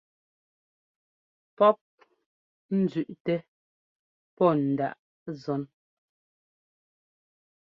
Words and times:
Pɔ́p 1.57 1.77
nzẅíꞌtɛ 2.79 3.35
pɔ́ 4.35 4.49
ndaꞌ 4.71 5.27
zɔ́n. 5.41 5.61